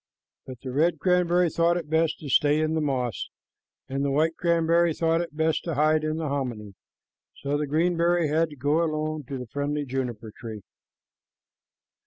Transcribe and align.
But 0.47 0.61
the 0.61 0.71
red 0.71 0.97
cranberry 0.97 1.51
thought 1.51 1.77
it 1.77 1.87
best 1.87 2.17
to 2.21 2.29
stay 2.29 2.59
in 2.59 2.73
the 2.73 2.81
moss, 2.81 3.29
and 3.87 4.03
the 4.03 4.09
white 4.09 4.35
cranberry 4.35 4.95
thought 4.95 5.21
it 5.21 5.37
best 5.37 5.63
to 5.65 5.75
hide 5.75 6.03
in 6.03 6.17
the 6.17 6.27
hominy, 6.27 6.73
so 7.35 7.55
the 7.55 7.67
green 7.67 7.91
cranberry 7.95 8.27
had 8.27 8.49
to 8.49 8.55
go 8.55 8.83
alone 8.83 9.25
to 9.25 9.37
the 9.37 9.45
friendly 9.45 9.85
juniper 9.85 10.31
tree. 10.35 10.61